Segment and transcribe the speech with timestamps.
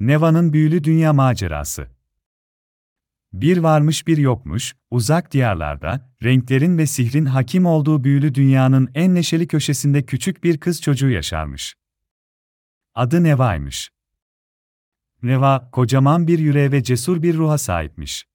[0.00, 1.88] Neva'nın büyülü dünya macerası.
[3.32, 9.48] Bir varmış bir yokmuş, uzak diyarlarda, renklerin ve sihrin hakim olduğu büyülü dünyanın en neşeli
[9.48, 11.74] köşesinde küçük bir kız çocuğu yaşarmış.
[12.94, 13.90] Adı Neva'ymış.
[15.22, 18.26] Neva, kocaman bir yüreğe ve cesur bir ruha sahipmiş.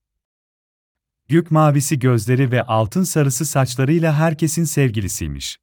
[1.27, 5.57] Gök mavisi gözleri ve altın sarısı saçlarıyla herkesin sevgilisiymiş.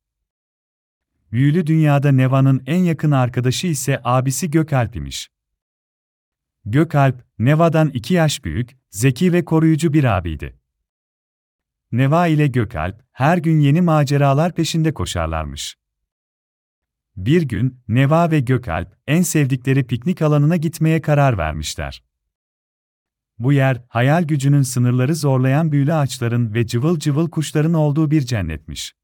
[1.33, 5.33] Büyülü dünyada Neva'nın en yakın arkadaşı ise abisi Gökalp imiş.
[6.65, 10.59] Gökalp, Neva'dan iki yaş büyük, zeki ve koruyucu bir abiydi.
[11.93, 15.77] Neva ile Gökalp, her gün yeni maceralar peşinde koşarlarmış.
[17.17, 22.03] Bir gün, Neva ve Gökalp, en sevdikleri piknik alanına gitmeye karar vermişler.
[23.39, 28.95] Bu yer, hayal gücünün sınırları zorlayan büyülü ağaçların ve cıvıl cıvıl kuşların olduğu bir cennetmiş.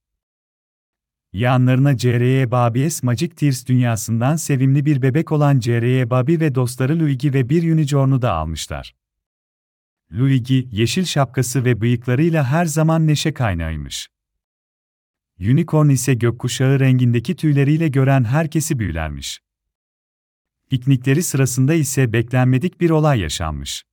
[1.38, 2.50] Yanlarına C.R.Y.
[2.50, 6.10] Babies Magic Tears dünyasından sevimli bir bebek olan C.R.Y.
[6.10, 8.94] Babi ve dostları Luigi ve bir unicorn'u da almışlar.
[10.12, 14.08] Luigi, yeşil şapkası ve bıyıklarıyla her zaman neşe kaynağıymış.
[15.40, 19.40] Unicorn ise gökkuşağı rengindeki tüyleriyle gören herkesi büyülermiş.
[20.70, 23.84] Piknikleri sırasında ise beklenmedik bir olay yaşanmış.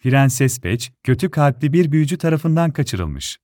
[0.00, 3.38] Prenses Peach, kötü kalpli bir büyücü tarafından kaçırılmış.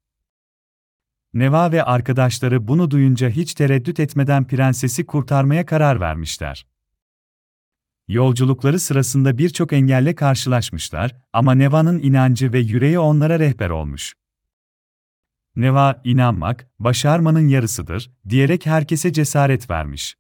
[1.37, 6.67] Neva ve arkadaşları bunu duyunca hiç tereddüt etmeden prensesi kurtarmaya karar vermişler.
[8.09, 14.15] Yolculukları sırasında birçok engelle karşılaşmışlar ama Neva'nın inancı ve yüreği onlara rehber olmuş.
[15.57, 20.17] Neva, inanmak, başarmanın yarısıdır, diyerek herkese cesaret vermiş.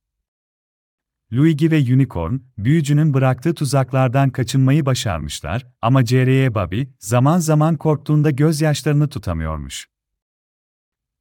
[1.33, 6.55] Luigi ve Unicorn, büyücünün bıraktığı tuzaklardan kaçınmayı başarmışlar ama C.R.Y.
[6.55, 9.96] Bobby, zaman zaman korktuğunda gözyaşlarını tutamıyormuş.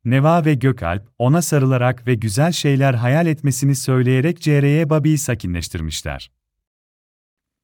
[0.06, 4.90] Neva ve Gökalp, ona sarılarak ve güzel şeyler hayal etmesini söyleyerek C.R.Y.
[4.90, 6.32] Bobby'yi sakinleştirmişler.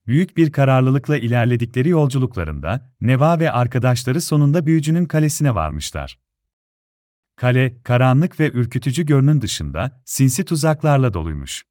[0.07, 6.19] Büyük bir kararlılıkla ilerledikleri yolculuklarında, Neva ve arkadaşları sonunda büyücünün kalesine varmışlar.
[7.35, 11.63] Kale, karanlık ve ürkütücü görünün dışında, sinsi tuzaklarla doluymuş.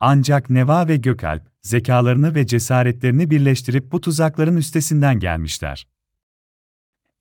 [0.00, 5.86] Ancak Neva ve Gökalp, zekalarını ve cesaretlerini birleştirip bu tuzakların üstesinden gelmişler.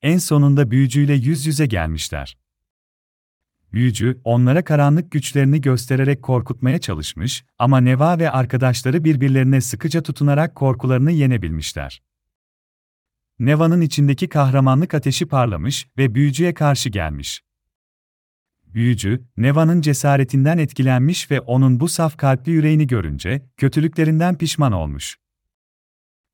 [0.02, 2.38] En sonunda büyücüyle yüz yüze gelmişler.
[3.74, 11.12] Büyücü, onlara karanlık güçlerini göstererek korkutmaya çalışmış ama Neva ve arkadaşları birbirlerine sıkıca tutunarak korkularını
[11.12, 12.02] yenebilmişler.
[13.40, 17.44] Neva'nın içindeki kahramanlık ateşi parlamış ve büyücüye karşı gelmiş.
[18.66, 25.18] Büyücü, Neva'nın cesaretinden etkilenmiş ve onun bu saf kalpli yüreğini görünce, kötülüklerinden pişman olmuş.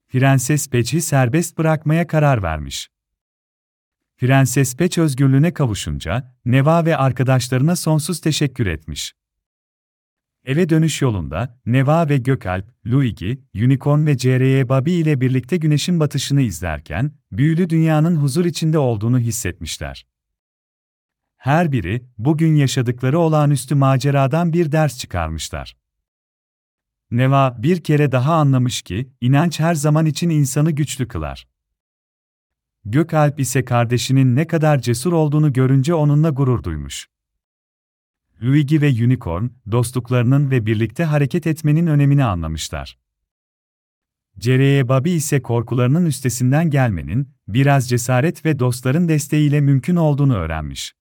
[0.10, 2.93] Prenses Peach'i serbest bırakmaya karar vermiş.
[4.18, 9.14] Prenses Peach özgürlüğüne kavuşunca, Neva ve arkadaşlarına sonsuz teşekkür etmiş.
[10.46, 14.70] Eve dönüş yolunda, Neva ve Gökalp, Luigi, Unicorn ve C.R.Y.
[14.70, 20.06] Bobby ile birlikte güneşin batışını izlerken, büyülü dünyanın huzur içinde olduğunu hissetmişler.
[21.38, 25.78] Her biri, bugün yaşadıkları olağanüstü maceradan bir ders çıkarmışlar.
[27.12, 31.48] Neva bir kere daha anlamış ki, inanç her zaman için insanı güçlü kılar.
[32.86, 37.08] Gökalp ise kardeşinin ne kadar cesur olduğunu görünce onunla gurur duymuş.
[38.42, 42.98] Luigi ve Unicorn, dostluklarının ve birlikte hareket etmenin önemini anlamışlar.
[44.38, 50.94] Cereye Bobby ise korkularının üstesinden gelmenin, biraz cesaret ve dostların desteğiyle mümkün olduğunu öğrenmiş.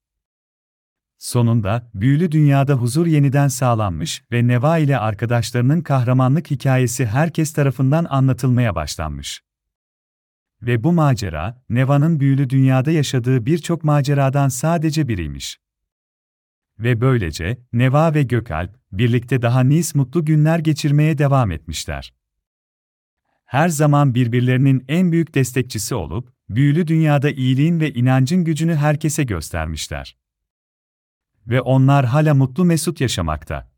[1.19, 8.75] Sonunda, büyülü dünyada huzur yeniden sağlanmış ve Neva ile arkadaşlarının kahramanlık hikayesi herkes tarafından anlatılmaya
[8.75, 9.43] başlanmış.
[10.63, 15.59] Ve bu macera, Neva'nın büyülü dünyada yaşadığı birçok maceradan sadece biriymiş.
[16.79, 22.15] Ve böylece, Neva ve Gökalp, birlikte daha nice mutlu günler geçirmeye devam etmişler.
[23.45, 30.17] Her zaman birbirlerinin en büyük destekçisi olup, büyülü dünyada iyiliğin ve inancın gücünü herkese göstermişler.
[31.47, 33.72] Ve onlar hala mutlu mesut yaşamakta.